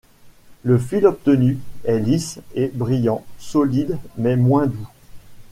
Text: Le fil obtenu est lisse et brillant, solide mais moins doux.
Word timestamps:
Le 0.63 0.79
fil 0.79 1.05
obtenu 1.05 1.59
est 1.83 1.99
lisse 1.99 2.39
et 2.55 2.69
brillant, 2.73 3.23
solide 3.37 3.99
mais 4.17 4.35
moins 4.35 4.65
doux. 4.65 4.87